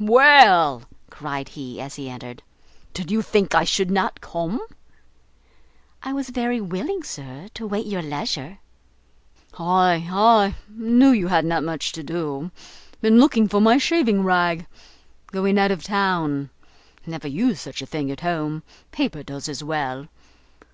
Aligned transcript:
"Well," 0.00 0.82
cried 1.08 1.48
he, 1.48 1.80
as 1.80 1.94
he 1.94 2.10
entered, 2.10 2.42
"did 2.92 3.10
you 3.10 3.22
think 3.22 3.54
I 3.54 3.64
should 3.64 3.90
not 3.90 4.20
come?" 4.20 4.60
"I 6.02 6.12
was 6.12 6.28
very 6.28 6.60
willing, 6.60 7.02
sir, 7.02 7.48
to 7.54 7.66
wait 7.66 7.86
your 7.86 8.02
leisure." 8.02 8.58
"Ay, 9.58 10.06
ay, 10.12 10.54
knew 10.68 11.08
you 11.10 11.28
had 11.28 11.46
not 11.46 11.64
much 11.64 11.92
to 11.92 12.02
do. 12.02 12.50
Been 13.00 13.18
looking 13.18 13.48
for 13.48 13.62
my 13.62 13.78
shaving 13.78 14.22
rag. 14.24 14.66
Going 15.28 15.58
out 15.58 15.70
of 15.70 15.82
town; 15.82 16.50
never 17.06 17.26
use 17.26 17.58
such 17.58 17.80
a 17.80 17.86
thing 17.86 18.10
at 18.10 18.20
home, 18.20 18.64
paper 18.92 19.22
does 19.22 19.48
as 19.48 19.64
well. 19.64 20.06